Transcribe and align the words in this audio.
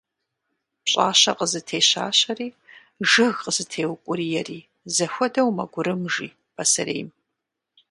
Пщӏащэ 0.83 1.31
къызытещащэри, 1.37 2.49
жыг 3.09 3.35
къызытеукӏуриери 3.43 4.59
зэхуэдэу 4.95 5.49
мэгурым, 5.57 6.01
жи 6.13 6.27
пасэрейм. 6.55 7.07